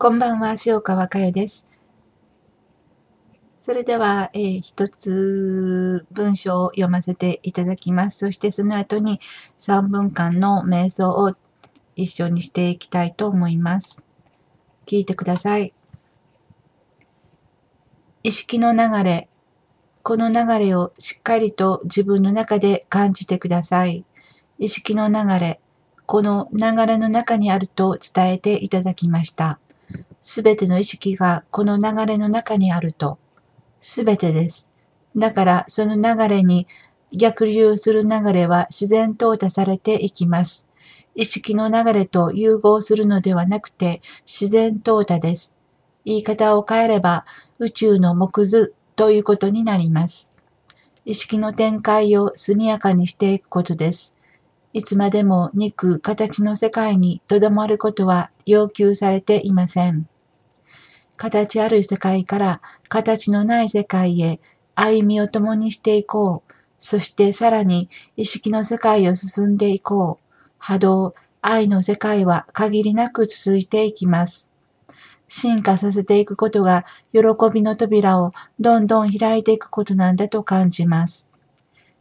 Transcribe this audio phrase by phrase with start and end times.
[0.00, 1.68] こんばんは、塩川佳代です。
[3.58, 8.18] それでは、えー、一つ文章を読ませていただきます。
[8.18, 9.18] そしてその後に
[9.58, 11.34] 3分間の瞑想を
[11.96, 14.04] 一緒にしていきたいと思います。
[14.86, 15.74] 聞いてください。
[18.22, 19.28] 意識の流れ。
[20.04, 24.04] この流れをしっかりと自分の中で感じてください。
[24.60, 25.60] 意識の流れ。
[26.06, 29.58] この流れの中にあると伝えていただきました。
[30.30, 33.18] すべての意識がこの流れの中にあると、
[33.80, 34.70] すべてです。
[35.16, 36.66] だからその流れに
[37.16, 40.68] 逆流する流れは自然淘汰されていきます。
[41.14, 45.56] 意識の流れと融合するのではなくて自然淘汰です。
[46.04, 47.24] 言い方を変えれば
[47.58, 50.34] 宇宙の木図ということになります。
[51.06, 54.18] 意識の展開を速やかにしていくことです。
[54.74, 60.06] いつまでも肉、形の世界にとどまることは要求されていません。
[61.18, 64.40] 形ある世界から形のない世界へ
[64.74, 66.52] 歩みを共にしていこう。
[66.78, 70.24] そしてさらに意識の世界を進んでいこう。
[70.58, 74.50] 波動、愛の世界は限りなく続いていきます。
[75.26, 77.20] 進化させていくことが喜
[77.52, 81.28] びの扉をどんどん開いていくことなんだと感じます。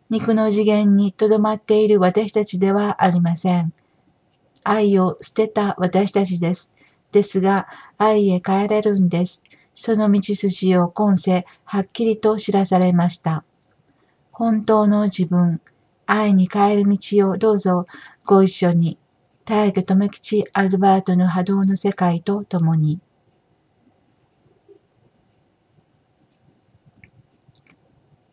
[0.09, 3.73] 肉の次元にとどまっている私たちではありません。
[4.63, 6.73] 愛を捨てた私たちです。
[7.11, 9.43] ですが、愛へ帰れるんです。
[9.73, 13.43] その道筋を今世はっきりと知らされました。
[14.31, 15.61] 本当の自分、
[16.05, 17.85] 愛に帰る道をどうぞ
[18.25, 18.97] ご一緒に、
[19.45, 22.99] 大家留吉アルバートの波動の世界と共に。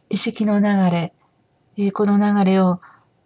[0.09, 1.13] 意識の流れ、
[1.77, 2.81] えこの流れを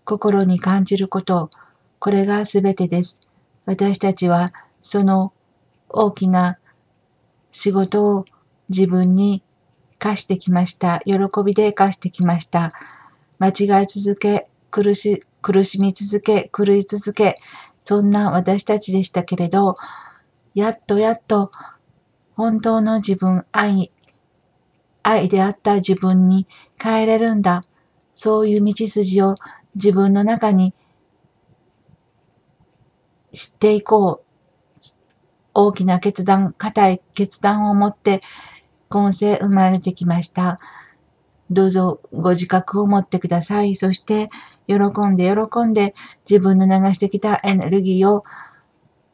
[0.04, 1.50] 心に感じること、
[1.98, 3.20] これがすべてです。
[3.66, 5.32] 私たちはその
[5.88, 6.58] 大きな
[7.50, 8.24] 仕事を
[8.68, 9.42] 自分に
[9.98, 11.00] 課してきました。
[11.04, 11.14] 喜
[11.44, 12.72] びで課してきました。
[13.38, 17.36] 間違い続け、苦し、苦しみ続け、狂い続け、
[17.80, 19.74] そんな私たちでしたけれど、
[20.54, 21.50] やっとやっと
[22.34, 23.90] 本当の自分、愛、
[25.02, 26.46] 愛であった自分に
[26.78, 27.64] 帰れるんだ。
[28.12, 29.36] そういう道筋を
[29.74, 30.74] 自分の中に
[33.32, 34.27] 知っていこう。
[35.60, 38.20] 大きな決断、固い決断を持って
[38.88, 40.56] 今世生まれてきました。
[41.50, 43.74] どうぞご自覚を持ってください。
[43.74, 44.28] そして
[44.68, 44.76] 喜
[45.08, 45.96] んで喜んで
[46.30, 48.22] 自分の流してきたエネルギーを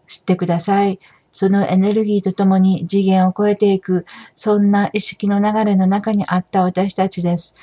[0.06, 1.00] 知ってください。
[1.30, 7.54] そのエネルギーとともに次元を超えていく、そんな意識の流れの中にあった私たちです。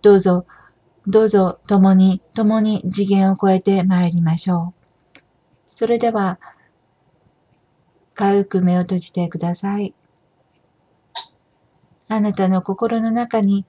[0.00, 0.46] どうぞ
[1.08, 5.20] どうぞ共に共に次元を超えて参りましょう。
[5.66, 6.38] それでは、
[8.18, 9.94] 軽く目を閉じてください。
[12.08, 13.64] あなたの心の中に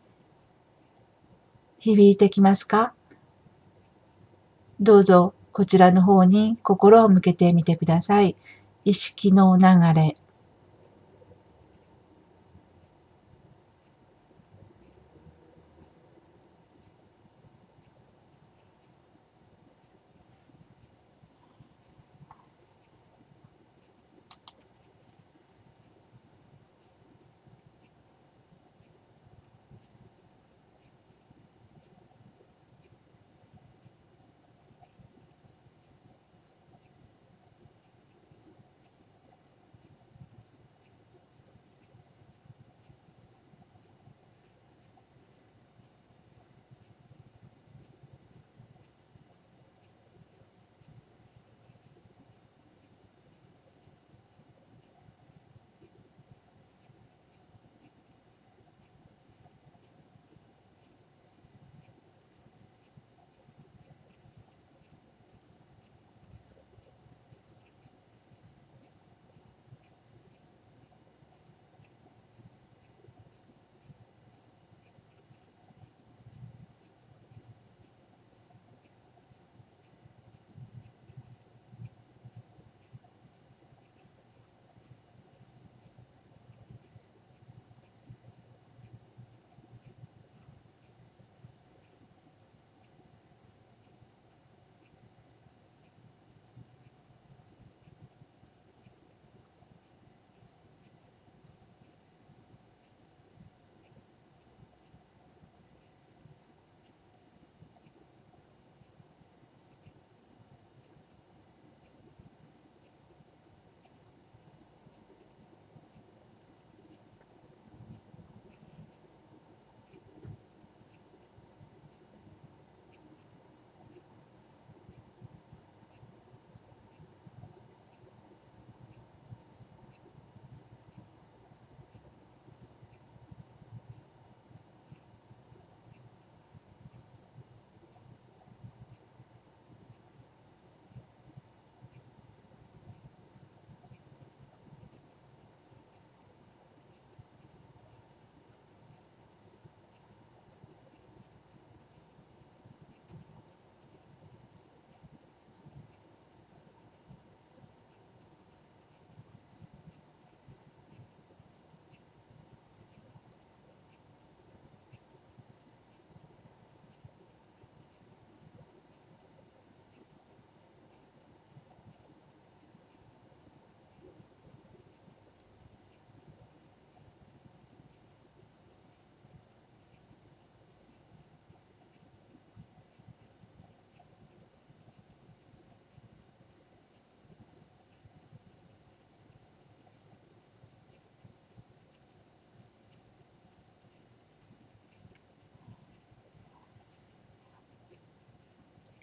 [1.77, 2.95] 響いてきますか？
[4.79, 8.35] どうぞこちらの方に心を向けてみてください。
[8.85, 10.17] 意識の流れ。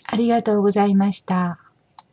[0.07, 1.66] ありがとうございました。